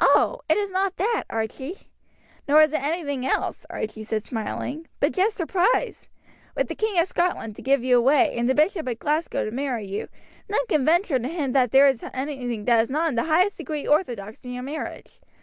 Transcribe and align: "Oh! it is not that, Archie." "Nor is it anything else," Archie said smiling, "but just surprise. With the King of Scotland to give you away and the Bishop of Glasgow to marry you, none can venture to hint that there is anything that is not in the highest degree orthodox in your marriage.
"Oh! 0.00 0.42
it 0.50 0.58
is 0.58 0.70
not 0.70 0.98
that, 0.98 1.24
Archie." 1.30 1.76
"Nor 2.46 2.60
is 2.60 2.74
it 2.74 2.82
anything 2.82 3.24
else," 3.24 3.64
Archie 3.70 4.02
said 4.04 4.22
smiling, 4.22 4.86
"but 5.00 5.12
just 5.12 5.34
surprise. 5.34 6.08
With 6.54 6.68
the 6.68 6.74
King 6.74 6.98
of 7.00 7.08
Scotland 7.08 7.56
to 7.56 7.62
give 7.62 7.82
you 7.82 7.96
away 7.96 8.36
and 8.36 8.46
the 8.50 8.54
Bishop 8.54 8.86
of 8.86 8.98
Glasgow 8.98 9.46
to 9.46 9.50
marry 9.50 9.86
you, 9.86 10.08
none 10.46 10.66
can 10.66 10.84
venture 10.84 11.18
to 11.18 11.26
hint 11.26 11.54
that 11.54 11.70
there 11.70 11.88
is 11.88 12.04
anything 12.12 12.66
that 12.66 12.82
is 12.82 12.90
not 12.90 13.08
in 13.08 13.14
the 13.14 13.24
highest 13.24 13.56
degree 13.56 13.86
orthodox 13.86 14.44
in 14.44 14.52
your 14.52 14.62
marriage. 14.62 15.22